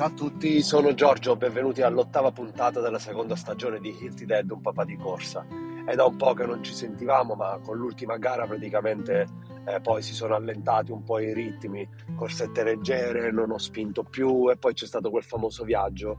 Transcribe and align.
Ciao 0.00 0.08
a 0.08 0.12
tutti, 0.12 0.62
sono 0.62 0.94
Giorgio, 0.94 1.36
benvenuti 1.36 1.82
all'ottava 1.82 2.32
puntata 2.32 2.80
della 2.80 2.98
seconda 2.98 3.36
stagione 3.36 3.80
di 3.80 3.94
Hilti 4.00 4.24
Dead, 4.24 4.50
un 4.50 4.62
papà 4.62 4.86
di 4.86 4.96
corsa. 4.96 5.44
È 5.84 5.94
da 5.94 6.06
un 6.06 6.16
po' 6.16 6.32
che 6.32 6.46
non 6.46 6.64
ci 6.64 6.72
sentivamo, 6.72 7.34
ma 7.34 7.60
con 7.62 7.76
l'ultima 7.76 8.16
gara 8.16 8.46
praticamente 8.46 9.26
eh, 9.66 9.78
poi 9.82 10.00
si 10.00 10.14
sono 10.14 10.34
allentati 10.34 10.90
un 10.90 11.04
po' 11.04 11.18
i 11.18 11.34
ritmi, 11.34 11.86
corsette 12.16 12.64
leggere, 12.64 13.30
non 13.30 13.50
ho 13.50 13.58
spinto 13.58 14.02
più 14.02 14.50
e 14.50 14.56
poi 14.56 14.72
c'è 14.72 14.86
stato 14.86 15.10
quel 15.10 15.22
famoso 15.22 15.64
viaggio 15.64 16.18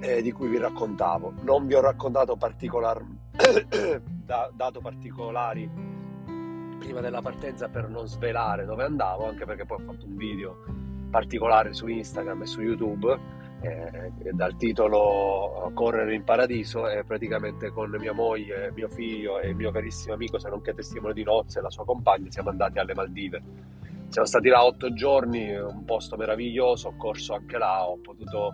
eh, 0.00 0.20
di 0.20 0.30
cui 0.30 0.48
vi 0.48 0.58
raccontavo. 0.58 1.32
Non 1.44 1.66
vi 1.66 1.72
ho 1.72 1.80
raccontato 1.80 2.36
particolar... 2.36 3.02
da, 4.04 4.50
dato 4.52 4.80
particolari 4.82 5.66
prima 6.78 7.00
della 7.00 7.22
partenza 7.22 7.70
per 7.70 7.88
non 7.88 8.06
svelare 8.06 8.66
dove 8.66 8.84
andavo, 8.84 9.26
anche 9.26 9.46
perché 9.46 9.64
poi 9.64 9.80
ho 9.80 9.86
fatto 9.86 10.04
un 10.04 10.14
video 10.14 10.83
particolare 11.14 11.72
su 11.74 11.86
Instagram 11.86 12.42
e 12.42 12.46
su 12.46 12.60
YouTube 12.60 13.16
eh, 13.60 14.32
dal 14.32 14.56
titolo 14.56 15.70
Correre 15.72 16.12
in 16.12 16.24
Paradiso 16.24 16.88
e 16.88 17.04
praticamente 17.04 17.70
con 17.70 17.94
mia 18.00 18.12
moglie, 18.12 18.72
mio 18.74 18.88
figlio 18.88 19.38
e 19.38 19.54
mio 19.54 19.70
carissimo 19.70 20.14
amico, 20.14 20.40
se 20.40 20.48
non 20.48 20.60
che 20.60 20.74
testimone 20.74 21.14
di 21.14 21.22
nozze 21.22 21.60
la 21.60 21.70
sua 21.70 21.84
compagna, 21.84 22.28
siamo 22.32 22.50
andati 22.50 22.80
alle 22.80 22.94
Maldive. 22.94 23.42
Siamo 24.08 24.26
stati 24.26 24.48
là 24.48 24.64
otto 24.64 24.92
giorni, 24.92 25.54
un 25.54 25.84
posto 25.84 26.16
meraviglioso, 26.16 26.88
ho 26.88 26.96
corso 26.96 27.34
anche 27.34 27.58
là, 27.58 27.88
ho 27.88 27.98
potuto, 27.98 28.52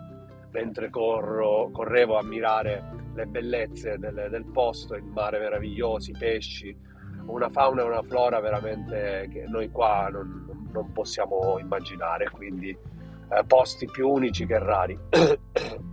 mentre 0.51 0.91
corro, 0.91 1.71
correvo, 1.71 2.19
ammirare 2.19 2.83
le 3.15 3.25
bellezze 3.25 3.97
del, 3.97 4.27
del 4.29 4.45
posto, 4.45 4.93
il 4.93 5.03
mare 5.03 5.39
meraviglioso, 5.39 6.11
i 6.11 6.15
pesci, 6.15 6.77
una 7.25 7.49
fauna 7.49 7.81
e 7.81 7.85
una 7.85 8.03
flora 8.03 8.39
veramente 8.39 9.27
che 9.31 9.45
noi 9.47 9.71
qua 9.71 10.09
non, 10.11 10.50
non 10.71 10.91
possiamo 10.91 11.57
immaginare, 11.59 12.29
quindi 12.29 12.69
eh, 12.69 13.43
posti 13.45 13.85
più 13.85 14.09
unici 14.09 14.45
che 14.45 14.59
rari. 14.59 14.97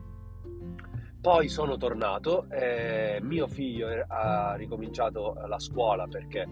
Poi 1.20 1.48
sono 1.48 1.76
tornato, 1.76 2.46
e 2.50 3.18
mio 3.22 3.48
figlio 3.48 3.88
ha 4.06 4.54
ricominciato 4.54 5.34
la 5.46 5.58
scuola 5.58 6.06
perché 6.06 6.46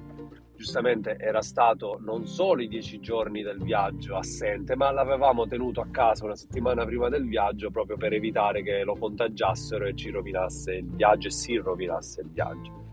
giustamente 0.56 1.16
era 1.18 1.42
stato 1.42 1.98
non 2.00 2.26
solo 2.26 2.62
i 2.62 2.68
dieci 2.68 2.98
giorni 2.98 3.42
del 3.42 3.62
viaggio 3.62 4.16
assente, 4.16 4.74
ma 4.74 4.90
l'avevamo 4.90 5.46
tenuto 5.46 5.80
a 5.80 5.86
casa 5.90 6.24
una 6.24 6.34
settimana 6.34 6.84
prima 6.84 7.08
del 7.08 7.28
viaggio 7.28 7.70
proprio 7.70 7.96
per 7.96 8.12
evitare 8.12 8.62
che 8.62 8.82
lo 8.82 8.96
contagiassero 8.96 9.86
e 9.86 9.94
ci 9.94 10.10
rovinasse 10.10 10.74
il 10.74 10.88
viaggio 10.88 11.28
e 11.28 11.30
si 11.30 11.56
rovinasse 11.56 12.20
il 12.22 12.30
viaggio. 12.30 12.84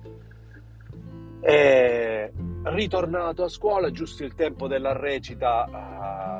E 1.42 2.32
ritornato 2.66 3.44
a 3.44 3.50
scuola 3.50 3.92
giusto 3.92 4.24
il 4.24 4.36
tempo 4.36 4.68
della 4.68 4.94
recita, 4.94 5.66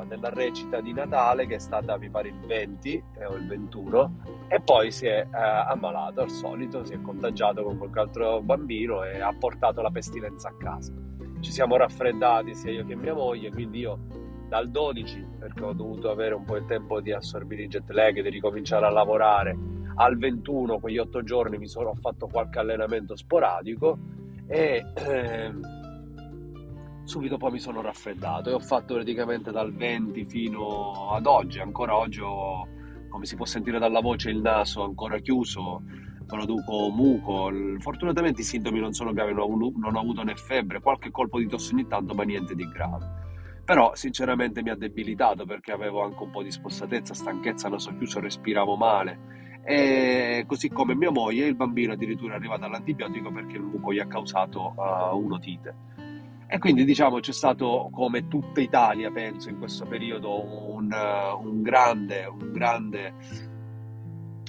uh, 0.02 0.06
della 0.06 0.30
recita 0.30 0.80
di 0.80 0.92
Natale 0.92 1.46
che 1.46 1.56
è 1.56 1.58
stata 1.58 1.98
mi 1.98 2.08
pare 2.08 2.28
il 2.28 2.40
20 2.46 3.04
eh, 3.18 3.26
o 3.26 3.34
il 3.34 3.46
21 3.46 4.46
e 4.48 4.60
poi 4.60 4.90
si 4.90 5.06
è 5.06 5.22
uh, 5.22 5.28
ammalato 5.32 6.22
al 6.22 6.30
solito, 6.30 6.84
si 6.84 6.94
è 6.94 7.00
contagiato 7.02 7.62
con 7.62 7.76
qualche 7.76 7.98
altro 7.98 8.40
bambino 8.40 9.04
e 9.04 9.20
ha 9.20 9.34
portato 9.38 9.82
la 9.82 9.90
pestilenza 9.90 10.48
a 10.48 10.56
casa. 10.56 10.92
Ci 11.40 11.52
siamo 11.52 11.76
raffreddati 11.76 12.54
sia 12.54 12.70
io 12.70 12.86
che 12.86 12.96
mia 12.96 13.14
moglie, 13.14 13.50
quindi 13.50 13.80
io 13.80 13.98
dal 14.48 14.70
12 14.70 15.26
perché 15.38 15.62
ho 15.62 15.72
dovuto 15.74 16.10
avere 16.10 16.34
un 16.34 16.44
po' 16.44 16.56
il 16.56 16.64
tempo 16.64 17.00
di 17.00 17.12
assorbire 17.12 17.62
il 17.62 17.68
jet 17.68 17.90
lag 17.90 18.16
e 18.16 18.22
di 18.22 18.30
ricominciare 18.30 18.86
a 18.86 18.90
lavorare 18.90 19.56
al 19.96 20.16
21 20.16 20.78
quegli 20.80 20.98
8 20.98 21.22
giorni 21.22 21.58
mi 21.58 21.68
sono 21.68 21.94
fatto 21.94 22.26
qualche 22.26 22.58
allenamento 22.58 23.14
sporadico 23.16 23.98
e 24.46 24.84
ehm, 24.94 25.83
subito 27.04 27.36
poi 27.36 27.52
mi 27.52 27.58
sono 27.58 27.82
raffreddato 27.82 28.50
e 28.50 28.52
ho 28.54 28.58
fatto 28.58 28.94
praticamente 28.94 29.50
dal 29.50 29.72
20 29.72 30.24
fino 30.24 31.10
ad 31.10 31.26
oggi, 31.26 31.60
ancora 31.60 31.96
oggi 31.96 32.20
ho, 32.20 32.66
come 33.08 33.26
si 33.26 33.36
può 33.36 33.44
sentire 33.44 33.78
dalla 33.78 34.00
voce, 34.00 34.30
il 34.30 34.40
naso 34.40 34.82
ancora 34.82 35.18
chiuso, 35.18 35.82
produco 36.26 36.88
muco, 36.90 37.50
fortunatamente 37.78 38.40
i 38.40 38.44
sintomi 38.44 38.80
non 38.80 38.92
sono 38.92 39.12
gravi, 39.12 39.34
non 39.34 39.94
ho 39.94 40.00
avuto 40.00 40.22
né 40.22 40.34
febbre, 40.34 40.80
qualche 40.80 41.10
colpo 41.10 41.38
di 41.38 41.46
tosse 41.46 41.74
ogni 41.74 41.86
tanto, 41.86 42.14
ma 42.14 42.24
niente 42.24 42.54
di 42.54 42.66
grave. 42.68 43.22
Però 43.64 43.94
sinceramente 43.94 44.62
mi 44.62 44.70
ha 44.70 44.76
debilitato 44.76 45.46
perché 45.46 45.72
avevo 45.72 46.02
anche 46.02 46.22
un 46.22 46.30
po' 46.30 46.42
di 46.42 46.50
spossatezza, 46.50 47.14
stanchezza, 47.14 47.68
naso 47.68 47.96
chiuso, 47.96 48.20
respiravo 48.20 48.76
male. 48.76 49.62
E 49.64 50.44
così 50.46 50.68
come 50.68 50.94
mia 50.94 51.10
moglie, 51.10 51.46
il 51.46 51.54
bambino 51.54 51.94
addirittura 51.94 52.34
è 52.34 52.36
arrivato 52.36 52.64
all'antibiotico 52.64 53.32
perché 53.32 53.56
il 53.56 53.62
muco 53.62 53.94
gli 53.94 54.00
ha 54.00 54.06
causato 54.06 54.74
uh, 54.76 55.16
un'otite. 55.16 55.74
E 56.54 56.58
quindi 56.60 56.84
diciamo 56.84 57.18
c'è 57.18 57.32
stato, 57.32 57.88
come 57.90 58.28
tutta 58.28 58.60
Italia, 58.60 59.10
penso, 59.10 59.48
in 59.48 59.58
questo 59.58 59.86
periodo 59.86 60.70
un, 60.70 60.88
uh, 60.88 61.44
un 61.44 61.62
grande, 61.62 62.26
un 62.26 62.52
grande 62.52 63.14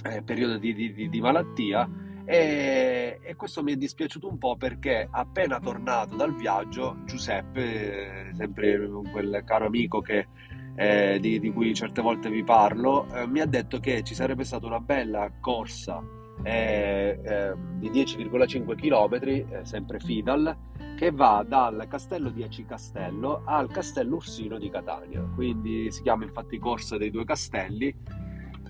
eh, 0.04 0.22
periodo 0.22 0.56
di, 0.56 0.72
di, 0.72 1.08
di 1.08 1.20
malattia. 1.20 1.90
E, 2.24 3.18
e, 3.20 3.34
questo 3.34 3.64
mi 3.64 3.72
è 3.72 3.76
dispiaciuto 3.76 4.28
un 4.28 4.38
po' 4.38 4.54
perché 4.54 5.08
appena 5.10 5.58
tornato 5.58 6.14
dal 6.14 6.32
viaggio 6.36 6.98
Giuseppe, 7.06 8.30
sempre 8.34 8.88
quel 9.10 9.42
caro 9.44 9.66
amico 9.66 10.00
che 10.00 10.28
eh, 10.76 11.18
di, 11.20 11.40
di, 11.40 11.52
cui 11.52 11.74
certe 11.74 12.02
volte 12.02 12.30
vi 12.30 12.44
parlo, 12.44 13.12
eh, 13.12 13.26
mi 13.26 13.40
ha 13.40 13.46
detto 13.46 13.80
che 13.80 14.04
ci 14.04 14.14
sarebbe 14.14 14.44
stata 14.44 14.64
una 14.64 14.78
bella 14.78 15.28
corsa 15.40 16.00
eh, 16.46 17.18
ehm, 17.24 17.80
di 17.80 17.90
10,5 17.90 18.76
km, 18.76 19.14
eh, 19.26 19.64
sempre 19.64 19.98
Fidal, 19.98 20.56
che 20.96 21.10
va 21.10 21.44
dal 21.46 21.86
castello 21.88 22.30
di 22.30 22.44
Aci 22.44 22.64
Castello 22.64 23.42
al 23.44 23.68
castello 23.68 24.14
Ursino 24.14 24.56
di 24.56 24.70
Catania. 24.70 25.28
Quindi 25.34 25.90
si 25.90 26.02
chiama 26.02 26.22
infatti 26.22 26.58
Corsa 26.58 26.96
dei 26.96 27.10
Due 27.10 27.24
Castelli. 27.24 27.94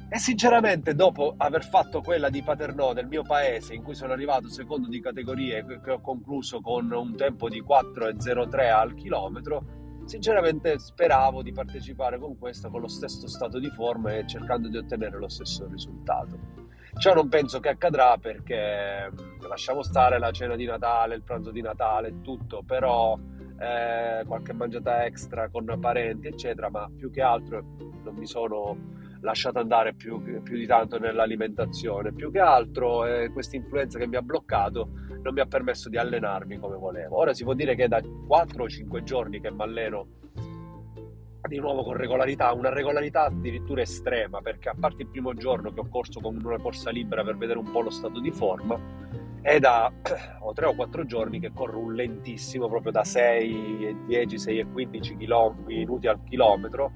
E 0.09 0.19
sinceramente, 0.19 0.95
dopo 0.95 1.35
aver 1.37 1.65
fatto 1.65 2.01
quella 2.01 2.31
di 2.31 2.43
Paternò 2.43 2.95
del 2.95 3.09
mio 3.09 3.23
paese, 3.23 3.75
in 3.75 3.83
cui 3.83 3.95
sono 3.95 4.13
arrivato 4.13 4.49
secondo 4.49 4.89
di 4.89 5.01
categorie, 5.01 5.65
che 5.83 5.91
ho 5.91 6.01
concluso 6.01 6.63
con 6.63 6.91
un 6.91 7.15
tempo 7.15 7.49
di 7.51 7.63
4,03 7.63 8.73
al 8.73 8.95
chilometro, 8.95 9.85
Sinceramente 10.07 10.79
speravo 10.79 11.43
di 11.43 11.51
partecipare 11.51 12.17
con 12.21 12.39
questa 12.39 12.69
con 12.69 12.81
lo 12.81 12.87
stesso 12.87 13.27
stato 13.27 13.59
di 13.59 13.71
forma 13.71 14.15
e 14.15 14.25
cercando 14.25 14.69
di 14.69 14.77
ottenere 14.77 15.19
lo 15.19 15.29
stesso 15.29 15.67
risultato. 15.67 16.56
Ciò 16.99 17.13
non 17.13 17.29
penso 17.29 17.61
che 17.61 17.69
accadrà 17.69 18.17
perché 18.17 19.11
mm, 19.11 19.47
lasciamo 19.49 19.83
stare 19.83 20.19
la 20.19 20.31
cena 20.31 20.57
di 20.57 20.65
Natale, 20.65 21.15
il 21.15 21.23
pranzo 21.23 21.51
di 21.51 21.61
Natale 21.61 22.23
tutto, 22.23 22.63
però 22.67 23.19
eh, 23.59 24.25
qualche 24.27 24.53
mangiata 24.55 25.05
extra 25.05 25.49
con 25.51 25.77
parenti, 25.79 26.29
eccetera, 26.29 26.71
ma 26.71 26.91
più 26.95 27.11
che 27.11 27.21
altro 27.21 27.63
non 28.03 28.15
mi 28.15 28.27
sono 28.27 28.77
lasciato 29.21 29.59
andare 29.59 29.95
più, 29.95 30.23
più 30.43 30.57
di 30.57 30.67
tanto 30.67 30.99
nell'alimentazione. 30.99 32.13
Più 32.13 32.31
che 32.31 32.41
altro 32.41 33.05
eh, 33.05 33.31
questa 33.31 33.57
influenza 33.57 33.99
che 33.99 34.07
mi 34.07 34.17
ha 34.17 34.23
bloccato 34.23 34.89
non 35.23 35.35
mi 35.35 35.41
ha 35.41 35.47
permesso 35.47 35.91
di 35.91 35.99
allenarmi 35.99 36.59
come 36.59 36.77
volevo. 36.77 37.19
Ora 37.19 37.35
si 37.35 37.45
può 37.45 37.53
dire 37.53 37.75
che 37.75 37.89
da 37.89 38.01
4 38.27 38.63
o 38.63 38.69
5 38.69 39.03
giorni 39.03 39.41
che 39.41 39.51
mi 39.51 39.63
alleno 39.63 40.07
di 41.47 41.59
nuovo 41.59 41.83
con 41.83 41.95
regolarità, 41.95 42.53
una 42.53 42.73
regolarità 42.73 43.25
addirittura 43.25 43.83
estrema, 43.83 44.41
perché 44.41 44.69
a 44.69 44.77
parte 44.79 45.03
il 45.03 45.09
primo 45.09 45.35
giorno 45.35 45.73
che 45.73 45.81
ho 45.81 45.89
corso 45.89 46.21
con 46.21 46.41
una 46.43 46.59
corsa 46.59 46.91
libera 46.91 47.25
per 47.25 47.37
vedere 47.37 47.59
un 47.59 47.71
po' 47.71 47.81
lo 47.81 47.91
stato 47.91 48.21
di 48.21 48.31
forma, 48.31 48.79
è 49.41 49.59
da 49.59 49.93
o 50.41 50.53
3 50.53 50.67
o 50.67 50.75
4 50.75 51.05
giorni 51.05 51.39
che 51.39 51.53
corro 51.53 51.79
un 51.79 51.95
lentissimo, 51.95 52.69
proprio 52.69 52.93
da 52.93 53.05
6 53.05 53.87
e 53.87 53.97
10, 54.07 54.39
6 54.39 54.59
e 54.59 54.67
15 54.67 55.17
minuti 55.67 56.07
al 56.07 56.23
chilometro, 56.25 56.93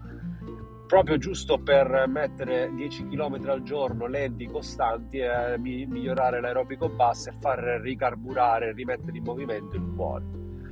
proprio 0.86 1.18
giusto 1.18 1.58
per 1.58 2.06
mettere 2.08 2.68
10 2.74 3.06
km 3.06 3.48
al 3.48 3.62
giorno 3.62 4.06
lenti, 4.06 4.46
costanti 4.46 5.18
e 5.18 5.56
migliorare 5.56 6.40
l'aerobico 6.40 6.88
basso 6.88 7.28
e 7.28 7.34
far 7.38 7.60
ricarburare, 7.80 8.72
rimettere 8.72 9.16
in 9.16 9.22
movimento 9.22 9.76
il 9.76 9.92
cuore. 9.94 10.24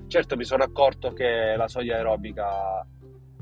Certo 0.09 0.37
mi 0.37 0.45
sono 0.45 0.65
accorto 0.65 1.13
che 1.13 1.55
la 1.57 1.69
soglia 1.69 1.95
aerobica 1.95 2.85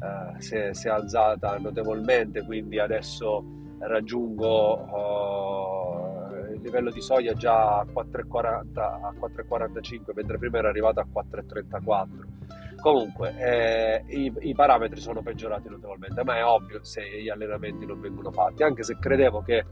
eh, 0.01 0.41
si, 0.41 0.55
è, 0.57 0.75
si, 0.75 0.89
è, 0.89 0.91
alzata 0.91 1.59
notevolmente, 1.59 2.45
quindi 2.45 2.79
adesso 2.79 3.45
raggiungo 3.79 4.79
uh, 4.81 6.53
il 6.55 6.61
livello 6.63 6.91
di 6.91 7.01
soglia 7.01 7.35
già 7.35 7.79
a 7.79 7.87
4,40 7.87 8.79
a 8.79 9.15
4,45 9.19 10.15
mentre 10.15 10.39
prima 10.39 10.59
era 10.59 10.69
arrivato 10.69 11.01
a 11.01 11.07
4,34 11.07 12.37
Comunque, 12.81 13.35
eh, 13.39 14.05
i, 14.15 14.33
i, 14.41 14.55
parametri 14.55 15.01
sono 15.01 15.23
peggiorati 15.23 15.69
notevolmente, 15.69 16.23
ma 16.23 16.37
è 16.37 16.45
ovvio 16.45 16.85
se 16.85 17.03
gli 17.21 17.29
allenamenti 17.29 17.87
non 17.87 18.01
vengono 18.01 18.31
fatti, 18.31 18.63
anche 18.63 18.85
se 18.85 18.99
credevo 18.99 19.43
che 19.43 19.65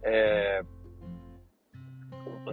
eh, 0.00 0.64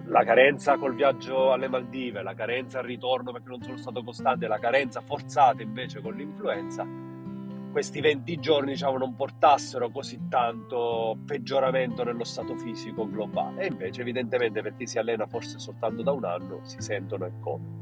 la 0.06 0.24
carenza 0.24 0.78
col 0.78 0.94
viaggio 0.94 1.52
alle 1.52 1.68
Maldive, 1.68 2.22
la 2.22 2.34
carenza 2.34 2.80
al 2.80 2.86
ritorno 2.86 3.32
perché 3.32 3.50
non 3.50 3.64
sono 3.64 3.78
stato 3.78 4.04
costante, 4.04 4.48
la 4.48 4.60
carenza 4.60 5.02
forzata 5.02 5.62
invece 5.62 6.02
con 6.02 6.14
l'influenza, 6.14 6.86
questi 7.74 8.00
20 8.00 8.40
giorni 8.40 8.72
diciamo, 8.74 8.98
non 9.00 9.16
portassero 9.16 9.90
così 9.90 10.28
tanto 10.30 11.18
peggioramento 11.26 12.04
nello 12.04 12.24
stato 12.24 12.56
fisico 12.56 13.10
globale. 13.10 13.64
E 13.64 13.68
invece, 13.68 14.02
evidentemente, 14.02 14.62
per 14.62 14.76
chi 14.78 14.86
si 14.86 15.00
allena 15.00 15.26
forse 15.26 15.58
soltanto 15.58 16.04
da 16.04 16.12
un 16.12 16.24
anno, 16.24 16.60
si 16.62 16.78
sentono 16.80 17.26
e 17.26 17.32
come. 17.42 17.82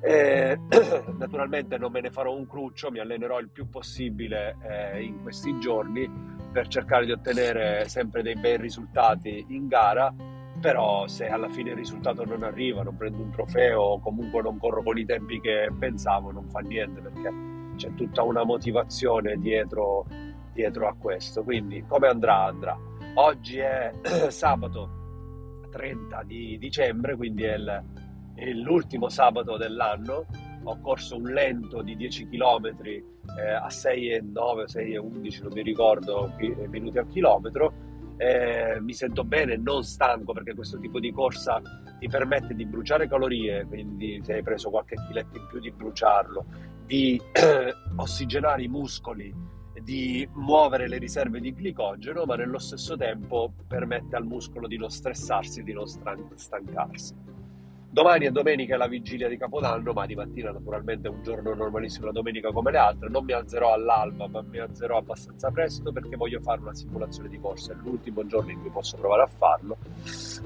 Eh, 0.00 0.56
naturalmente 1.18 1.78
non 1.78 1.90
me 1.90 2.02
ne 2.02 2.10
farò 2.10 2.36
un 2.36 2.46
cruccio, 2.46 2.90
mi 2.90 3.00
allenerò 3.00 3.40
il 3.40 3.48
più 3.48 3.68
possibile 3.70 4.56
eh, 4.62 5.02
in 5.02 5.22
questi 5.22 5.58
giorni, 5.58 6.08
per 6.52 6.68
cercare 6.68 7.06
di 7.06 7.12
ottenere 7.12 7.88
sempre 7.88 8.22
dei 8.22 8.36
bei 8.36 8.58
risultati 8.58 9.44
in 9.48 9.68
gara, 9.68 10.14
però 10.60 11.06
se 11.06 11.26
alla 11.28 11.48
fine 11.48 11.70
il 11.70 11.76
risultato 11.76 12.24
non 12.26 12.42
arriva, 12.42 12.82
non 12.82 12.96
prendo 12.96 13.22
un 13.22 13.30
trofeo 13.30 13.80
o 13.80 14.00
comunque 14.00 14.42
non 14.42 14.58
corro 14.58 14.82
con 14.82 14.98
i 14.98 15.06
tempi 15.06 15.40
che 15.40 15.70
pensavo, 15.78 16.30
non 16.30 16.48
fa 16.50 16.60
niente 16.60 17.00
perché 17.00 17.47
c'è 17.78 17.94
tutta 17.94 18.22
una 18.22 18.44
motivazione 18.44 19.38
dietro, 19.38 20.04
dietro 20.52 20.88
a 20.88 20.94
questo. 20.98 21.42
Quindi 21.42 21.84
come 21.86 22.08
andrà? 22.08 22.44
Andrà. 22.44 22.76
Oggi 23.14 23.58
è 23.58 23.92
sabato 24.28 25.62
30 25.70 26.22
di 26.24 26.58
dicembre, 26.58 27.16
quindi 27.16 27.44
è, 27.44 27.54
il, 27.54 27.84
è 28.34 28.50
l'ultimo 28.50 29.08
sabato 29.08 29.56
dell'anno. 29.56 30.26
Ho 30.64 30.80
corso 30.80 31.16
un 31.16 31.22
lento 31.22 31.80
di 31.82 31.96
10 31.96 32.28
km 32.28 32.66
eh, 32.66 33.50
a 33.50 33.68
6,9, 33.68 34.64
6,11, 34.66 35.42
non 35.42 35.52
mi 35.52 35.62
ricordo, 35.62 36.34
minuti 36.68 36.98
al 36.98 37.06
chilometro. 37.06 37.86
Eh, 38.16 38.80
mi 38.80 38.92
sento 38.92 39.22
bene, 39.22 39.56
non 39.56 39.84
stanco 39.84 40.32
perché 40.32 40.52
questo 40.52 40.76
tipo 40.78 40.98
di 40.98 41.12
corsa 41.12 41.62
ti 42.00 42.08
permette 42.08 42.54
di 42.54 42.66
bruciare 42.66 43.08
calorie, 43.08 43.64
quindi 43.64 44.20
se 44.24 44.34
hai 44.34 44.42
preso 44.42 44.70
qualche 44.70 44.96
chiletto 45.06 45.38
in 45.38 45.46
più 45.48 45.60
di 45.60 45.70
bruciarlo, 45.70 46.44
di 46.88 47.20
ossigenare 47.96 48.62
i 48.62 48.68
muscoli, 48.68 49.32
di 49.82 50.26
muovere 50.32 50.88
le 50.88 50.96
riserve 50.96 51.38
di 51.38 51.52
glicogeno, 51.52 52.24
ma 52.24 52.34
nello 52.34 52.58
stesso 52.58 52.96
tempo 52.96 53.52
permette 53.68 54.16
al 54.16 54.24
muscolo 54.24 54.66
di 54.66 54.78
non 54.78 54.88
stressarsi 54.88 55.62
di 55.62 55.74
non 55.74 55.86
stancarsi. 55.86 57.14
Domani 57.90 58.26
è 58.26 58.30
domenica, 58.30 58.74
è 58.74 58.78
la 58.78 58.86
vigilia 58.86 59.28
di 59.28 59.36
Capodanno, 59.36 59.92
ma 59.92 60.06
di 60.06 60.14
mattina 60.14 60.50
naturalmente 60.50 61.08
è 61.08 61.10
un 61.10 61.22
giorno 61.22 61.54
normalissimo, 61.54 62.06
la 62.06 62.12
domenica 62.12 62.52
come 62.52 62.70
le 62.70 62.78
altre. 62.78 63.10
Non 63.10 63.24
mi 63.24 63.32
alzerò 63.32 63.74
all'alba, 63.74 64.26
ma 64.26 64.42
mi 64.42 64.58
alzerò 64.58 64.96
abbastanza 64.96 65.50
presto 65.50 65.92
perché 65.92 66.16
voglio 66.16 66.40
fare 66.40 66.60
una 66.60 66.74
simulazione 66.74 67.28
di 67.28 67.38
corsa. 67.38 67.72
È 67.72 67.76
l'ultimo 67.76 68.26
giorno 68.26 68.50
in 68.50 68.60
cui 68.60 68.70
posso 68.70 68.96
provare 68.96 69.22
a 69.22 69.26
farlo. 69.26 69.76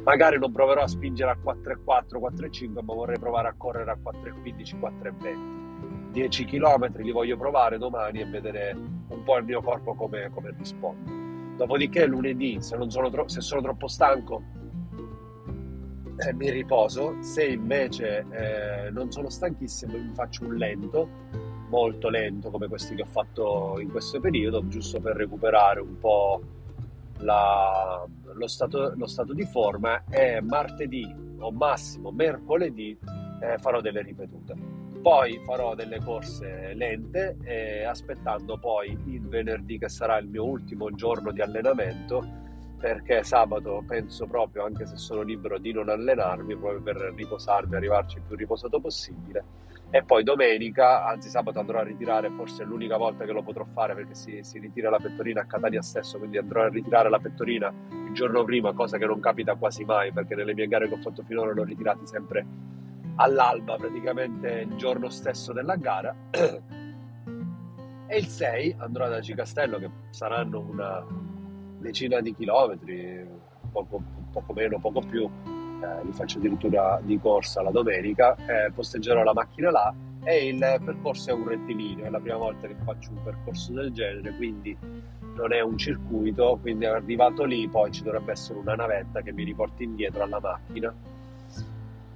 Magari 0.03 0.39
non 0.39 0.53
proverò 0.53 0.83
a 0.83 0.89
spingere 0.89 1.31
a 1.31 1.39
4,4, 1.43 2.21
4,5, 2.21 2.85
ma 2.85 2.95
vorrei 2.95 3.19
provare 3.19 3.49
a 3.49 3.55
correre 3.57 3.91
a 3.91 3.99
4,15, 4.01 4.79
4,20. 4.79 5.62
10 6.13 6.45
km 6.45 6.93
li 6.99 7.11
voglio 7.11 7.37
provare 7.37 7.79
domani 7.79 8.21
e 8.21 8.27
vedere 8.27 8.77
un 9.09 9.23
po' 9.25 9.39
il 9.39 9.45
mio 9.45 9.63
corpo 9.63 9.95
come, 9.95 10.31
come 10.33 10.55
risponde. 10.57 11.57
Dopodiché 11.57 12.07
lunedì, 12.07 12.61
se, 12.61 12.77
sono, 12.89 13.11
tro- 13.11 13.29
se 13.29 13.41
sono 13.41 13.63
troppo 13.63 13.89
stanco, 13.89 14.43
eh, 16.17 16.33
mi 16.35 16.51
riposo, 16.51 17.17
se 17.21 17.47
invece 17.47 18.27
eh, 18.31 18.91
non 18.91 19.11
sono 19.11 19.29
stanchissimo 19.29 19.97
mi 19.97 20.13
faccio 20.15 20.45
un 20.45 20.55
lento, 20.55 21.09
molto 21.69 22.11
lento 22.11 22.51
come 22.51 22.69
questi 22.69 22.95
che 22.95 23.03
ho 23.03 23.07
fatto 23.07 23.79
in 23.81 23.91
questo 23.91 24.21
periodo, 24.21 24.67
giusto 24.69 25.01
per 25.01 25.17
recuperare 25.17 25.81
un 25.81 25.99
po' 25.99 26.43
la, 27.19 28.07
lo, 28.35 28.47
stato, 28.47 28.93
lo, 28.95 29.07
stato, 29.07 29.33
di 29.33 29.45
forma 29.45 30.05
e 30.11 30.41
martedì 30.41 31.15
o 31.39 31.51
massimo 31.51 32.11
mercoledì 32.11 32.97
eh, 33.41 33.59
farò 33.59 33.81
delle 33.81 34.03
ripetute. 34.03 34.72
Poi 35.03 35.41
farò 35.45 35.75
delle 35.75 35.99
corse 35.99 36.75
lente 36.75 37.37
e 37.43 37.83
aspettando 37.83 38.57
poi 38.57 38.97
il 39.07 39.27
venerdì 39.27 39.77
che 39.77 39.89
sarà 39.89 40.17
il 40.19 40.29
mio 40.29 40.45
ultimo 40.45 40.93
giorno 40.93 41.33
di 41.33 41.41
allenamento 41.41 42.25
perché 42.79 43.25
sabato 43.25 43.83
penso 43.85 44.27
proprio, 44.27 44.65
anche 44.65 44.87
se 44.87 44.97
sono 44.97 45.23
libero, 45.23 45.59
di 45.59 45.73
non 45.73 45.89
allenarmi 45.89 46.57
proprio 46.57 46.83
per 46.83 47.13
riposarmi, 47.17 47.75
arrivarci 47.75 48.19
il 48.19 48.23
più 48.27 48.37
riposato 48.37 48.81
possibile. 48.81 49.45
E 49.91 50.05
poi 50.05 50.23
domenica, 50.23 51.05
anzi 51.05 51.29
sabato 51.29 51.59
andrò 51.59 51.81
a 51.81 51.85
ritirare, 51.85 52.31
forse 52.31 52.63
è 52.63 52.67
l'unica 52.67 52.97
volta 52.97 53.25
che 53.25 53.33
lo 53.33 53.43
potrò 53.43 53.65
fare 53.73 53.95
perché 53.95 54.15
si, 54.15 54.39
si 54.43 54.61
ritira 54.61 54.89
la 54.89 54.99
pettorina 54.99 55.43
a 55.43 55.47
Catania 55.47 55.83
stesso, 55.83 56.19
quindi 56.19 56.39
andrò 56.39 56.63
a 56.63 56.69
ritirare 56.69 57.11
la 57.11 57.19
pettorina 57.19 57.73
il 57.91 58.13
giorno 58.13 58.45
prima, 58.45 58.73
cosa 58.73 58.99
che 58.99 59.07
non 59.07 59.19
capita 59.19 59.57
quasi 59.57 59.85
mai 59.85 60.13
perché 60.13 60.37
nelle 60.37 60.55
mie 60.55 60.69
gare 60.69 60.89
che 60.89 60.95
ho 60.95 61.01
fatto 61.01 61.23
finora 61.25 61.53
l'ho 61.53 61.65
ritirati 61.65 62.07
sempre 62.07 62.47
all'alba, 63.17 63.77
praticamente 63.77 64.67
il 64.69 64.77
giorno 64.77 65.09
stesso 65.09 65.53
della 65.53 65.77
gara. 65.77 66.15
e 68.07 68.19
il 68.19 68.27
6 68.27 68.77
andrò 68.79 69.07
ad 69.07 69.15
Acicastello 69.15 69.79
che 69.79 69.91
saranno 70.11 70.61
una, 70.61 71.05
decina 71.83 72.21
di 72.21 72.35
chilometri, 72.35 73.27
poco, 73.71 74.03
poco 74.33 74.53
meno, 74.55 74.79
poco 74.79 75.01
più, 75.01 75.25
eh, 75.25 76.05
li 76.05 76.13
faccio 76.13 76.39
addirittura 76.39 76.99
di 77.03 77.19
corsa 77.19 77.61
la 77.61 77.71
domenica, 77.71 78.35
eh, 78.37 78.71
posteggerò 78.73 79.23
la 79.23 79.35
macchina 79.35 79.71
là. 79.71 79.95
E 80.25 80.47
il 80.47 80.59
percorso 80.59 81.31
è 81.31 81.33
un 81.33 81.49
rettilineo, 81.49 82.05
è 82.05 82.09
la 82.09 82.21
prima 82.21 82.37
volta 82.37 82.69
che 82.69 82.77
faccio 82.85 83.11
un 83.11 83.23
percorso 83.25 83.73
del 83.73 83.93
genere, 83.93 84.33
quindi 84.37 84.77
non 85.35 85.53
è 85.53 85.61
un 85.61 85.77
circuito, 85.77 86.59
quindi 86.61 86.85
arrivato 86.85 87.43
lì 87.43 87.69
poi 87.69 87.91
ci 87.91 88.05
dovrebbe 88.05 88.31
essere 88.31 88.61
una 88.61 88.77
navetta 88.77 89.21
che 89.21 89.33
mi 89.33 89.43
riporti 89.43 89.83
indietro 89.83 90.23
alla 90.23 90.39
macchina 90.39 90.95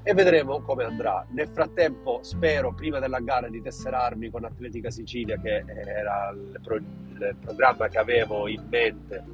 e 0.08 0.14
vedremo 0.14 0.60
come 0.60 0.84
andrà. 0.84 1.26
Nel 1.30 1.48
frattempo 1.48 2.20
spero 2.22 2.72
prima 2.72 3.00
della 3.00 3.18
gara 3.18 3.48
di 3.48 3.60
tesserarmi 3.60 4.30
con 4.30 4.44
Atletica 4.44 4.88
Sicilia 4.88 5.36
che 5.40 5.64
era 5.66 6.30
il, 6.30 6.60
pro- 6.62 6.76
il 6.76 7.36
programma 7.40 7.88
che 7.88 7.98
avevo 7.98 8.46
in 8.46 8.64
mente 8.70 9.24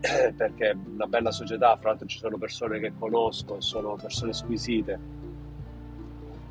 perché 0.34 0.70
è 0.70 0.74
una 0.74 1.04
bella 1.04 1.30
società, 1.30 1.76
fra 1.76 1.90
l'altro 1.90 2.06
ci 2.06 2.16
sono 2.16 2.38
persone 2.38 2.78
che 2.78 2.94
conosco, 2.98 3.60
sono 3.60 3.96
persone 3.96 4.32
squisite, 4.32 4.98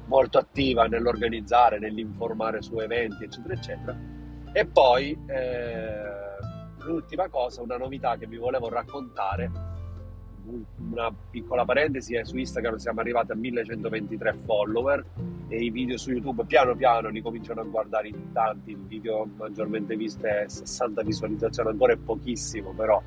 molto 0.06 0.38
attiva 0.38 0.86
nell'organizzare, 0.86 1.80
nell'informare 1.80 2.62
su 2.62 2.78
eventi, 2.78 3.24
eccetera, 3.24 3.54
eccetera. 3.56 3.98
E 4.52 4.66
poi 4.68 5.18
eh, 5.26 6.04
l'ultima 6.82 7.30
cosa, 7.30 7.64
una 7.64 7.78
novità 7.78 8.16
che 8.16 8.28
vi 8.28 8.38
volevo 8.38 8.70
raccontare, 8.70 9.74
una 10.92 11.14
piccola 11.30 11.66
parentesi, 11.66 12.16
è 12.16 12.24
su 12.24 12.38
Instagram 12.38 12.76
siamo 12.76 13.00
arrivati 13.00 13.32
a 13.32 13.36
1123 13.36 14.34
follower 14.34 15.06
e 15.48 15.58
i 15.58 15.70
video 15.70 15.98
su 15.98 16.12
YouTube 16.12 16.46
piano 16.46 16.76
piano 16.76 17.10
li 17.10 17.22
cominciano 17.22 17.62
a 17.62 17.66
guardare 17.66 18.08
in 18.08 18.32
tanti, 18.32 18.72
il 18.72 18.86
video 18.86 19.28
maggiormente 19.38 19.96
visto 19.96 20.26
è 20.26 20.46
60 20.48 21.04
visualizzazioni, 21.04 21.70
ancora 21.70 21.94
è 21.94 21.98
pochissimo, 21.98 22.72
però 22.72 23.02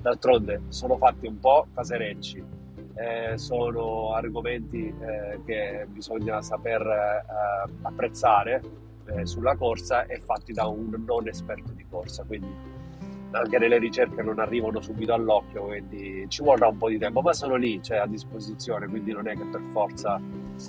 D'altronde 0.00 0.62
sono 0.68 0.96
fatti 0.98 1.26
un 1.26 1.38
po' 1.38 1.66
caserecci, 1.74 2.44
eh, 2.94 3.38
sono 3.38 4.12
argomenti 4.12 4.86
eh, 4.86 5.40
che 5.46 5.86
bisogna 5.88 6.42
saper 6.42 6.82
eh, 6.82 7.72
apprezzare 7.82 8.62
eh, 9.06 9.24
sulla 9.24 9.56
corsa 9.56 10.04
e 10.04 10.20
fatti 10.20 10.52
da 10.52 10.66
un 10.66 11.02
non 11.06 11.26
esperto 11.26 11.72
di 11.72 11.86
corsa, 11.88 12.24
quindi 12.24 12.54
anche 13.32 13.58
nelle 13.58 13.78
ricerche 13.78 14.22
non 14.22 14.38
arrivano 14.38 14.80
subito 14.80 15.12
all'occhio, 15.12 15.64
quindi 15.64 16.26
ci 16.28 16.42
vorrà 16.42 16.68
un 16.68 16.76
po' 16.76 16.88
di 16.88 16.98
tempo, 16.98 17.20
ma 17.20 17.32
sono 17.32 17.56
lì, 17.56 17.82
cioè 17.82 17.98
a 17.98 18.06
disposizione, 18.06 18.86
quindi 18.86 19.12
non 19.12 19.28
è 19.28 19.36
che 19.36 19.44
per 19.44 19.62
forza 19.72 20.20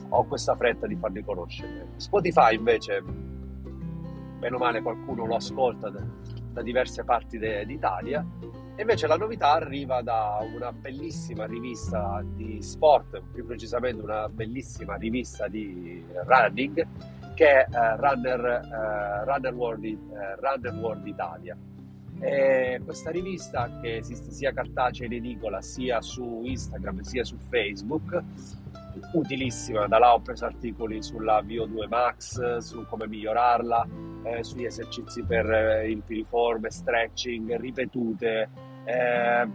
ho 0.10 0.24
questa 0.26 0.56
fretta 0.56 0.88
di 0.88 0.96
farli 0.96 1.24
conoscere. 1.24 1.88
Spotify 1.98 2.56
invece, 2.56 3.04
meno 4.40 4.58
male 4.58 4.82
qualcuno 4.82 5.26
lo 5.26 5.36
ascolta 5.36 5.90
da, 5.90 6.62
diverse 6.62 7.04
parti 7.04 7.38
de, 7.38 7.66
d'Italia 7.66 8.26
e 8.76 8.82
invece 8.82 9.08
la 9.08 9.18
novità 9.18 9.54
arriva 9.54 10.02
da 10.02 10.40
una 10.56 10.72
bellissima 10.72 11.46
rivista 11.46 12.24
di 12.24 12.62
sport, 12.62 13.22
più 13.32 13.46
precisamente 13.46 14.04
una 14.04 14.28
bellissima 14.30 14.96
rivista 14.96 15.48
di 15.48 16.04
running, 16.26 16.88
che 17.36 17.66
è 17.66 17.66
uh, 17.70 18.00
Runner, 18.00 18.62
uh, 18.64 19.30
Runner, 19.30 19.54
World, 19.54 19.84
uh, 19.84 20.40
Runner 20.40 20.74
World 20.74 21.08
Italia. 21.08 21.58
E 22.20 22.82
questa 22.84 23.12
rivista, 23.12 23.80
che 23.82 23.98
esiste 23.98 24.32
sia 24.32 24.54
cartacea 24.54 25.08
in 25.08 25.14
edicola 25.14 25.62
sia 25.62 26.02
su 26.02 26.42
Instagram 26.46 27.02
sia 27.02 27.24
su 27.24 27.38
Facebook, 27.50 28.24
utilissima. 29.14 29.88
Da 29.88 30.00
là 30.00 30.14
ho 30.14 30.22
preso 30.22 30.46
articoli 30.46 31.02
sulla 31.02 31.42
VO2 31.42 31.88
Max, 31.88 32.58
su 32.58 32.86
come 32.88 33.08
migliorarla, 33.08 33.88
eh, 34.24 34.44
sugli 34.44 34.66
esercizi 34.66 35.24
per 35.24 35.50
eh, 35.52 35.90
il 35.90 36.02
piriforme, 36.06 36.70
stretching, 36.70 37.56
ripetute, 37.58 38.50
eh, 38.86 39.48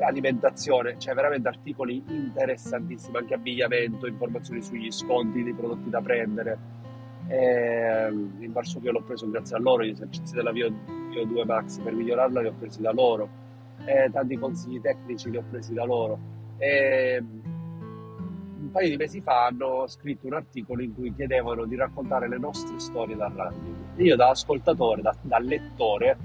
alimentazione, 0.00 0.96
cioè 0.98 1.14
veramente 1.14 1.48
articoli 1.48 2.02
interessantissimi, 2.06 3.16
anche 3.16 3.34
abbigliamento, 3.34 4.06
informazioni 4.06 4.62
sugli 4.62 4.90
sconti 4.90 5.42
dei 5.42 5.54
prodotti 5.54 5.90
da 5.90 6.00
prendere. 6.00 6.80
Eh, 7.28 8.08
in 8.10 8.52
Varsovia 8.52 8.92
l'ho 8.92 9.02
preso 9.02 9.28
grazie 9.30 9.56
a 9.56 9.60
loro, 9.60 9.84
gli 9.84 9.90
esercizi 9.90 10.34
della 10.34 10.52
VO2 10.52 11.44
Max 11.44 11.78
per 11.78 11.94
migliorarla 11.94 12.40
li 12.40 12.48
ho 12.48 12.54
presi 12.58 12.80
da 12.80 12.92
loro, 12.92 13.28
eh, 13.84 14.10
tanti 14.12 14.38
consigli 14.38 14.80
tecnici 14.80 15.30
li 15.30 15.36
ho 15.36 15.44
presi 15.48 15.72
da 15.72 15.84
loro. 15.84 16.18
Eh, 16.58 17.22
paio 18.72 18.88
di 18.88 18.96
mesi 18.96 19.20
fa 19.20 19.46
hanno 19.46 19.86
scritto 19.86 20.26
un 20.26 20.32
articolo 20.32 20.82
in 20.82 20.94
cui 20.94 21.14
chiedevano 21.14 21.66
di 21.66 21.76
raccontare 21.76 22.26
le 22.26 22.38
nostre 22.38 22.78
storie 22.80 23.14
dal 23.14 23.30
running. 23.30 23.76
Io 23.96 24.16
da 24.16 24.30
ascoltatore, 24.30 25.02
da, 25.02 25.14
da 25.20 25.38
lettore, 25.38 26.16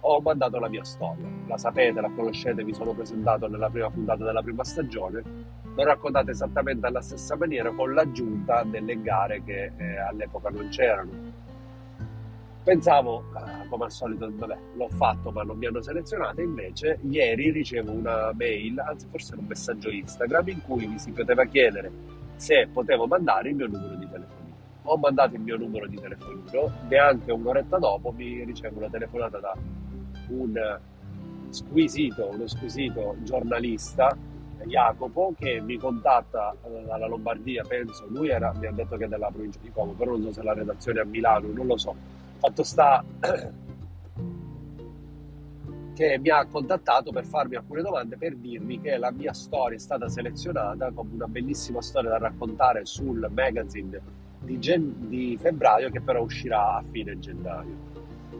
ho 0.00 0.20
mandato 0.20 0.58
la 0.58 0.68
mia 0.68 0.84
storia. 0.84 1.26
La 1.48 1.58
sapete, 1.58 2.00
la 2.00 2.10
conoscete, 2.14 2.64
vi 2.64 2.72
sono 2.72 2.94
presentato 2.94 3.48
nella 3.48 3.68
prima 3.68 3.90
puntata 3.90 4.24
della 4.24 4.42
prima 4.42 4.62
stagione. 4.62 5.45
L'ho 5.76 5.84
raccontata 5.84 6.30
esattamente 6.30 6.86
alla 6.86 7.02
stessa 7.02 7.36
maniera 7.36 7.70
con 7.70 7.92
l'aggiunta 7.92 8.62
delle 8.64 8.98
gare 9.02 9.42
che 9.44 9.72
eh, 9.76 9.98
all'epoca 9.98 10.48
non 10.48 10.68
c'erano. 10.68 11.10
Pensavo, 12.64 13.24
eh, 13.36 13.68
come 13.68 13.84
al 13.84 13.92
solito, 13.92 14.26
vabbè, 14.34 14.56
l'ho 14.74 14.88
fatto 14.88 15.30
ma 15.30 15.42
non 15.42 15.58
mi 15.58 15.66
hanno 15.66 15.82
selezionato, 15.82 16.40
invece 16.40 16.98
ieri 17.02 17.50
ricevo 17.50 17.92
una 17.92 18.32
mail, 18.32 18.78
anzi 18.78 19.06
forse 19.10 19.34
un 19.36 19.44
messaggio 19.46 19.90
Instagram, 19.90 20.48
in 20.48 20.62
cui 20.62 20.86
mi 20.86 20.98
si 20.98 21.12
poteva 21.12 21.44
chiedere 21.44 21.92
se 22.36 22.68
potevo 22.72 23.06
mandare 23.06 23.50
il 23.50 23.56
mio 23.56 23.66
numero 23.66 23.96
di 23.96 24.08
telefonino. 24.08 24.54
Ho 24.84 24.96
mandato 24.96 25.34
il 25.34 25.42
mio 25.42 25.58
numero 25.58 25.86
di 25.86 26.00
telefonino, 26.00 26.72
neanche 26.88 27.32
un'oretta 27.32 27.76
dopo 27.76 28.12
mi 28.12 28.44
ricevo 28.44 28.78
una 28.78 28.88
telefonata 28.88 29.38
da 29.38 29.54
un 30.28 30.78
squisito, 31.50 32.30
uno 32.32 32.46
squisito 32.46 33.16
giornalista, 33.24 34.16
Jacopo, 34.64 35.34
che 35.38 35.60
mi 35.60 35.76
contatta 35.76 36.54
eh, 36.64 36.84
dalla 36.84 37.06
Lombardia, 37.06 37.62
penso, 37.66 38.06
lui 38.08 38.28
era, 38.28 38.52
mi 38.54 38.66
ha 38.66 38.72
detto 38.72 38.96
che 38.96 39.04
è 39.04 39.08
della 39.08 39.28
provincia 39.28 39.58
di 39.60 39.70
Como, 39.70 39.92
però 39.92 40.12
non 40.12 40.22
so 40.22 40.32
se 40.32 40.42
la 40.42 40.54
redazione 40.54 41.00
è 41.00 41.02
a 41.02 41.06
Milano, 41.06 41.48
non 41.52 41.66
lo 41.66 41.76
so 41.76 41.94
Fatto 42.38 42.62
sta 42.62 43.02
che 45.94 46.18
mi 46.18 46.28
ha 46.28 46.44
contattato 46.46 47.10
per 47.10 47.24
farmi 47.24 47.56
alcune 47.56 47.80
domande 47.80 48.18
per 48.18 48.36
dirmi 48.36 48.80
che 48.80 48.98
la 48.98 49.10
mia 49.10 49.32
storia 49.32 49.76
è 49.76 49.80
stata 49.80 50.08
selezionata 50.08 50.90
come 50.92 51.14
una 51.14 51.26
bellissima 51.26 51.80
storia 51.80 52.10
da 52.10 52.18
raccontare 52.18 52.84
sul 52.84 53.26
magazine 53.32 53.98
di, 54.40 54.58
gen- 54.58 55.08
di 55.08 55.38
febbraio 55.40 55.88
che 55.90 56.02
però 56.02 56.22
uscirà 56.22 56.76
a 56.76 56.82
fine 56.82 57.18
gennaio. 57.18 57.94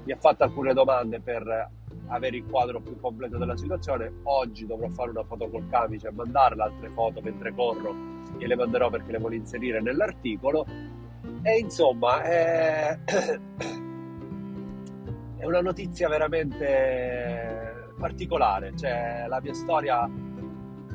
Mi 0.05 0.13
ha 0.13 0.17
fatto 0.17 0.45
alcune 0.45 0.75
domande 0.75 1.21
per 1.21 1.71
avere 2.09 2.37
il 2.37 2.45
quadro 2.45 2.81
più 2.81 2.99
completo 3.01 3.39
della 3.39 3.57
situazione. 3.57 4.13
Oggi 4.25 4.67
dovrò 4.67 4.89
fare 4.89 5.11
una 5.11 5.25
foto 5.25 5.49
col 5.49 5.69
camice 5.69 6.09
e 6.09 6.13
mandarle 6.13 6.63
altre 6.63 6.91
foto 6.91 7.21
mentre 7.21 7.55
corro, 7.55 7.95
gliele 8.37 8.57
manderò 8.57 8.91
perché 8.91 9.13
le 9.13 9.19
voglio 9.19 9.37
inserire 9.37 9.81
nell'articolo. 9.81 10.67
E 11.43 11.59
insomma, 11.59 12.23
eh... 12.25 12.99
è 15.37 15.45
una 15.45 15.61
notizia 15.61 16.09
veramente 16.09 17.93
particolare, 17.99 18.77
cioè 18.77 19.27
la 19.29 19.41
mia 19.41 19.55
storia 19.55 20.07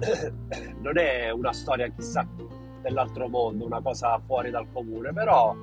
non 0.82 0.98
è 0.98 1.30
una 1.32 1.54
storia 1.54 1.88
chissà 1.90 2.28
dell'altro 2.82 3.28
mondo, 3.28 3.66
una 3.66 3.82
cosa 3.82 4.20
fuori 4.26 4.50
dal 4.50 4.68
comune, 4.72 5.14
però 5.14 5.56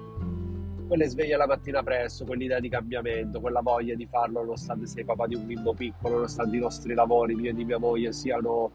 quelle 0.89 1.07
sveglie 1.07 1.37
la 1.37 1.47
mattina 1.47 1.83
presto, 1.83 2.25
quell'idea 2.25 2.59
di 2.59 2.71
cambiamento, 2.71 3.41
quella 3.41 3.61
voglia 3.61 3.95
di 3.95 4.07
farlo 4.07 4.41
nonostante 4.41 4.87
sei 4.87 5.05
papà 5.05 5.27
di 5.27 5.35
un 5.35 5.47
bimbo 5.47 5.75
piccolo, 5.75 6.15
nonostante 6.15 6.57
i 6.57 6.61
nostri 6.61 6.95
lavori, 6.95 7.35
mio 7.35 7.51
e 7.51 7.55
di 7.55 7.65
mia 7.65 7.79
moglie, 7.79 8.13
siano 8.13 8.73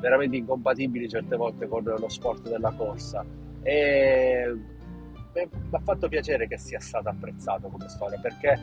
veramente 0.00 0.38
incompatibili 0.38 1.06
certe 1.08 1.36
volte 1.36 1.68
con 1.68 1.84
lo 1.84 2.08
sport 2.08 2.48
della 2.48 2.72
corsa. 2.72 3.24
E 3.62 4.58
mi 5.34 5.48
ha 5.70 5.80
fatto 5.80 6.08
piacere 6.08 6.48
che 6.48 6.58
sia 6.58 6.80
stata 6.80 7.10
apprezzata 7.10 7.68
come 7.68 7.88
storia 7.88 8.18
perché 8.18 8.58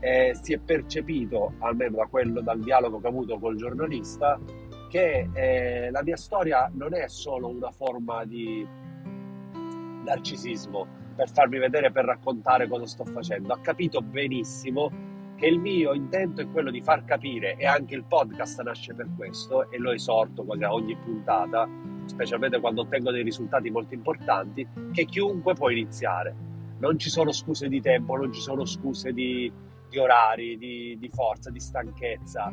eh, 0.00 0.36
si 0.40 0.52
è 0.52 0.58
percepito, 0.58 1.54
almeno 1.60 1.96
da 1.96 2.06
quello, 2.06 2.42
dal 2.42 2.60
dialogo 2.60 3.00
che 3.00 3.06
ho 3.06 3.10
avuto 3.10 3.38
col 3.38 3.56
giornalista, 3.56 4.38
che 4.90 5.30
eh, 5.32 5.90
la 5.90 6.02
mia 6.02 6.16
storia 6.16 6.70
non 6.74 6.94
è 6.94 7.08
solo 7.08 7.48
una 7.48 7.70
forma 7.70 8.26
di 8.26 8.66
narcisismo 10.04 11.02
per 11.14 11.30
farmi 11.30 11.58
vedere, 11.58 11.90
per 11.90 12.04
raccontare 12.04 12.68
cosa 12.68 12.86
sto 12.86 13.04
facendo. 13.04 13.52
Ha 13.52 13.60
capito 13.60 14.00
benissimo 14.00 14.90
che 15.36 15.46
il 15.46 15.58
mio 15.58 15.92
intento 15.92 16.40
è 16.40 16.48
quello 16.50 16.70
di 16.70 16.80
far 16.80 17.04
capire, 17.04 17.56
e 17.56 17.66
anche 17.66 17.94
il 17.94 18.04
podcast 18.04 18.62
nasce 18.62 18.94
per 18.94 19.08
questo, 19.16 19.70
e 19.70 19.78
lo 19.78 19.92
esorto 19.92 20.44
quasi 20.44 20.64
a 20.64 20.72
ogni 20.72 20.96
puntata, 20.96 21.68
specialmente 22.06 22.60
quando 22.60 22.82
ottengo 22.82 23.10
dei 23.10 23.22
risultati 23.22 23.70
molto 23.70 23.94
importanti, 23.94 24.66
che 24.92 25.04
chiunque 25.04 25.54
può 25.54 25.70
iniziare. 25.70 26.34
Non 26.78 26.98
ci 26.98 27.10
sono 27.10 27.32
scuse 27.32 27.68
di 27.68 27.80
tempo, 27.80 28.16
non 28.16 28.32
ci 28.32 28.40
sono 28.40 28.64
scuse 28.64 29.12
di, 29.12 29.50
di 29.88 29.98
orari, 29.98 30.56
di, 30.56 30.96
di, 30.98 31.08
forza, 31.08 31.50
di 31.50 31.60
stanchezza, 31.60 32.52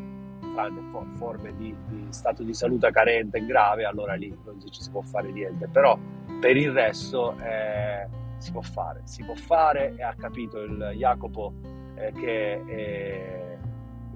tranne 0.53 0.81
forme 1.13 1.55
di, 1.55 1.75
di, 1.87 2.07
stato 2.09 2.43
di 2.43 2.53
salute 2.53 2.91
carente 2.91 3.37
e 3.37 3.45
grave, 3.45 3.85
allora 3.85 4.15
lì 4.15 4.35
non 4.43 4.59
ci 4.59 4.81
si 4.81 4.89
può 4.89 5.01
fare 5.01 5.31
niente. 5.31 5.67
Però 5.67 5.97
per 6.39 6.57
il 6.57 6.71
resto 6.71 7.35
eh, 7.39 8.07
si 8.41 8.51
può 8.51 8.61
fare, 8.61 9.01
si 9.05 9.23
può 9.23 9.35
fare 9.35 9.95
e 9.95 10.03
ha 10.03 10.13
capito 10.15 10.59
il 10.61 10.93
Jacopo 10.95 11.53
eh, 11.95 12.11
che 12.11 12.63
eh, 12.65 13.57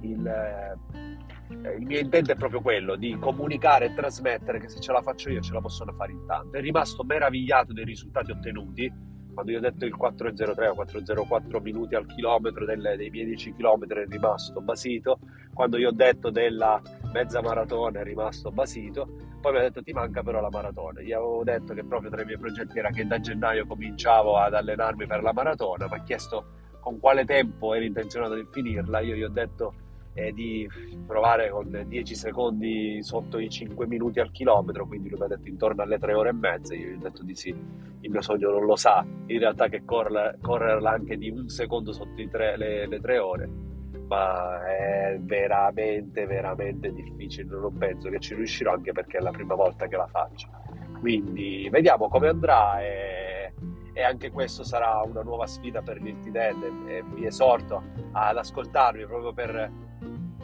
il, 0.02 0.28
eh, 0.28 1.78
il 1.78 1.86
mio 1.86 2.00
intento 2.00 2.32
è 2.32 2.36
proprio 2.36 2.62
quello 2.62 2.96
di 2.96 3.18
comunicare 3.20 3.86
e 3.86 3.94
trasmettere 3.94 4.60
che 4.60 4.70
se 4.70 4.80
ce 4.80 4.92
la 4.92 5.02
faccio 5.02 5.30
io 5.30 5.42
ce 5.42 5.54
la 5.54 5.62
possono 5.62 5.94
fare 5.94 6.12
in 6.12 6.26
tanto. 6.26 6.58
È 6.58 6.62
rimasto 6.62 7.04
meravigliato 7.04 7.74
dei 7.74 7.86
risultati 7.86 8.32
ottenuti 8.32 9.14
quando 9.36 9.52
io 9.52 9.58
ho 9.58 9.62
detto 9.62 9.86
il 9.86 9.96
4.03 9.96 10.70
o 10.70 11.26
4.04 11.28 11.62
minuti 11.62 11.94
al 11.94 12.06
chilometro 12.06 12.64
delle, 12.64 12.96
dei 12.96 13.10
miei 13.10 13.26
10 13.26 13.54
km 13.54 13.86
è 13.86 14.06
rimasto 14.08 14.62
basito, 14.62 15.20
quando 15.54 15.78
io 15.78 15.90
ho 15.90 15.94
detto 15.94 16.30
della 16.30 16.82
mezza 17.16 17.42
maratona 17.42 18.02
è 18.02 18.04
rimasto 18.04 18.52
basito, 18.52 19.08
poi 19.40 19.54
mi 19.54 19.60
ha 19.60 19.62
detto 19.62 19.82
ti 19.82 19.94
manca 19.94 20.22
però 20.22 20.42
la 20.42 20.50
maratona, 20.50 21.00
gli 21.00 21.14
avevo 21.14 21.46
detto 21.46 21.74
che 21.74 21.86
proprio 21.86 22.10
tra 22.10 22.24
i 22.24 22.26
miei 22.26 22.38
progetti 22.38 22.78
era 22.78 22.90
che 22.90 23.08
da 23.08 23.22
gennaio 23.22 23.66
cominciavo 23.66 24.36
ad 24.36 24.54
allenarmi 24.54 25.08
per 25.08 25.24
la 25.24 25.32
maratona, 25.32 25.88
mi 25.88 25.96
ha 25.96 26.04
chiesto 26.04 26.46
con 26.82 27.00
quale 27.00 27.24
tempo 27.24 27.74
ero 27.74 27.86
intenzionato 27.86 28.36
di 28.36 28.46
finirla, 28.52 29.00
io 29.00 29.16
gli 29.16 29.24
ho 29.24 29.30
detto 29.30 29.74
eh, 30.14 30.34
di 30.34 30.68
provare 31.08 31.50
con 31.52 31.86
10 31.88 32.16
secondi 32.16 33.02
sotto 33.02 33.40
i 33.40 33.50
5 33.50 33.88
minuti 33.88 34.20
al 34.20 34.32
chilometro, 34.32 34.86
quindi 34.86 35.08
lui 35.08 35.20
mi 35.20 35.26
ha 35.26 35.30
detto 35.30 35.48
intorno 35.48 35.84
alle 35.84 35.98
3 35.98 36.14
ore 36.14 36.30
e 36.30 36.34
mezza, 36.34 36.76
io 36.76 36.90
gli 36.90 36.96
ho 36.96 37.00
detto 37.00 37.24
di 37.24 37.36
sì, 37.36 37.56
il 38.02 38.12
mio 38.12 38.22
sogno 38.22 38.52
non 38.52 38.66
lo 38.66 38.76
sa, 38.76 39.06
in 39.28 39.40
realtà 39.40 39.70
che 39.70 39.86
correrla, 39.86 40.92
anche 40.92 41.16
di 41.16 41.30
un 41.30 41.48
secondo 41.48 41.94
sotto 41.94 42.22
tre, 42.30 42.58
le, 42.58 42.86
le 42.88 43.00
3 43.00 43.18
ore, 43.20 43.50
ma 44.08 44.66
è 44.66 45.18
veramente, 45.20 46.26
veramente 46.26 46.92
difficile, 46.92 47.56
non 47.58 47.78
penso 47.78 48.10
che 48.10 48.20
ci 48.20 48.36
riuscirò 48.36 48.74
anche 48.74 48.92
perché 48.92 49.18
è 49.18 49.22
la 49.22 49.32
prima 49.32 49.56
volta 49.56 49.88
che 49.88 49.98
la 49.98 50.08
faccio. 50.08 50.48
Quindi 51.00 51.68
vediamo 51.72 52.08
come 52.08 52.30
andrà 52.30 52.82
e, 52.82 53.54
e 53.94 54.04
anche 54.04 54.32
questo 54.32 54.64
sarà 54.64 55.02
una 55.02 55.22
nuova 55.22 55.46
sfida 55.48 55.82
per 55.82 56.02
l'Ilti 56.02 56.32
Dead 56.32 56.62
e 56.88 57.04
vi 57.14 57.26
esorto 57.26 57.82
ad 58.12 58.38
ascoltarmi 58.38 59.06
proprio 59.06 59.34
per 59.34 59.72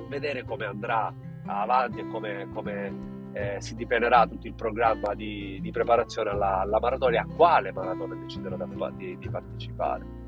vedere 0.07 0.43
come 0.43 0.65
andrà 0.65 1.13
avanti 1.45 1.99
e 1.99 2.07
come, 2.07 2.47
come 2.53 3.09
eh, 3.33 3.57
si 3.59 3.75
dipenerà 3.75 4.27
tutto 4.27 4.47
il 4.47 4.53
programma 4.53 5.13
di, 5.13 5.59
di 5.61 5.71
preparazione 5.71 6.29
alla, 6.29 6.59
alla, 6.59 6.79
maratona 6.79 7.15
e 7.15 7.19
a 7.19 7.25
quale 7.25 7.71
maratona 7.71 8.15
deciderò 8.15 8.57
di, 8.91 9.17
di 9.17 9.29
partecipare. 9.29 10.20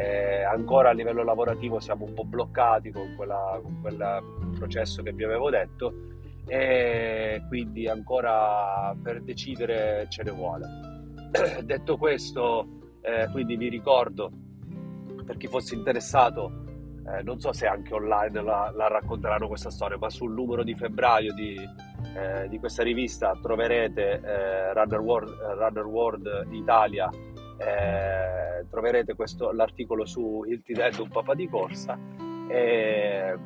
Eh, 0.00 0.42
ancora 0.44 0.88
a 0.88 0.92
livello 0.92 1.22
lavorativo 1.22 1.78
siamo 1.78 2.06
un 2.06 2.14
po' 2.14 2.24
bloccati 2.24 2.90
con, 2.90 3.14
quella, 3.16 3.60
con 3.62 3.82
quel 3.82 4.22
processo 4.56 5.02
che 5.02 5.12
vi 5.12 5.24
avevo 5.24 5.50
detto 5.50 5.92
e 6.46 7.42
quindi 7.48 7.86
ancora 7.86 8.96
per 9.02 9.20
decidere 9.22 10.06
ce 10.08 10.22
ne 10.22 10.30
vuole. 10.30 10.66
Detto 11.62 11.98
questo, 11.98 12.66
eh, 13.02 13.28
quindi 13.30 13.56
vi 13.56 13.68
ricordo 13.68 14.32
per 15.26 15.36
chi 15.36 15.46
fosse 15.46 15.74
interessato 15.74 16.64
eh, 17.06 17.22
non 17.22 17.40
so 17.40 17.52
se 17.52 17.66
anche 17.66 17.94
online 17.94 18.42
la, 18.42 18.72
la, 18.74 18.88
racconteranno 18.88 19.48
questa 19.48 19.70
storia, 19.70 19.96
ma 19.98 20.10
sul 20.10 20.32
numero 20.32 20.62
di 20.62 20.74
febbraio 20.74 21.32
di, 21.32 21.56
eh, 21.56 22.48
di 22.48 22.58
questa 22.58 22.82
rivista 22.82 23.38
troverete 23.40 24.20
eh, 24.22 24.72
Runner, 24.74 25.00
World, 25.00 25.30
Runner, 25.30 25.86
World, 25.86 26.46
Italia, 26.50 27.10
eh, 27.60 28.66
troverete 28.70 29.14
questo, 29.14 29.52
l'articolo 29.52 30.06
su 30.06 30.44
il 30.48 30.62
Dead, 30.64 30.98
un 30.98 31.08
papà 31.08 31.34
di 31.34 31.46
corsa 31.48 31.98
e, 32.48 33.38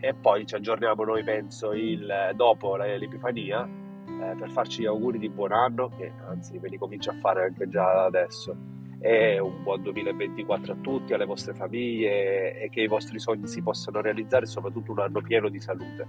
e, 0.00 0.14
poi 0.14 0.44
ci 0.46 0.56
aggiorniamo 0.56 1.04
noi 1.04 1.22
penso 1.22 1.72
il, 1.72 2.32
dopo 2.34 2.76
l'Epifania 2.76 3.64
eh, 3.64 4.34
per 4.36 4.50
farci 4.50 4.82
gli 4.82 4.86
auguri 4.86 5.18
di 5.18 5.28
buon 5.28 5.52
anno, 5.52 5.88
che 5.96 6.12
anzi 6.28 6.58
ve 6.58 6.68
li 6.68 6.76
comincio 6.76 7.10
a 7.10 7.14
fare 7.14 7.44
anche 7.44 7.68
già 7.68 8.04
adesso 8.04 8.56
e 8.98 9.40
un 9.40 9.62
buon 9.62 9.82
2024 9.82 10.72
a 10.72 10.76
tutti, 10.80 11.12
alle 11.12 11.24
vostre 11.24 11.54
famiglie 11.54 12.60
e 12.60 12.68
che 12.68 12.82
i 12.82 12.86
vostri 12.86 13.18
sogni 13.18 13.48
si 13.48 13.60
possano 13.62 14.00
realizzare, 14.00 14.46
soprattutto 14.46 14.92
un 14.92 15.00
anno 15.00 15.20
pieno 15.20 15.48
di 15.48 15.60
salute. 15.60 16.06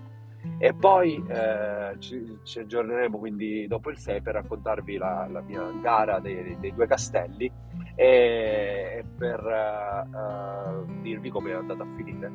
E 0.63 0.74
poi 0.74 1.22
eh, 1.27 2.00
ci, 2.00 2.39
ci, 2.43 2.60
aggiorneremo 2.60 3.17
quindi 3.17 3.67
dopo 3.67 3.89
il 3.89 3.98
6 3.98 4.22
per 4.22 4.36
raccontarvi 4.36 4.96
la, 4.96 5.27
la 5.29 5.41
mia 5.41 5.62
gara 5.82 6.22
dei, 6.22 6.55
dei, 6.58 6.74
due 6.74 6.88
castelli 6.88 7.51
e, 7.96 9.03
per 9.17 9.43
uh, 9.43 11.01
dirvi 11.01 11.29
come 11.29 11.51
è 11.51 11.55
andata 11.55 11.84
a 11.84 11.88
finire. 11.98 12.32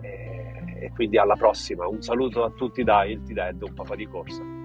E, 0.00 0.76
e, 0.78 0.92
quindi 0.94 1.18
alla 1.18 1.34
prossima. 1.34 1.88
Un 1.88 2.02
saluto 2.02 2.44
a 2.44 2.50
tutti 2.50 2.84
da 2.84 3.04
Il 3.04 3.22
Dead, 3.22 3.60
un 3.60 3.74
papà 3.74 3.96
di 3.96 4.06
corsa. 4.06 4.55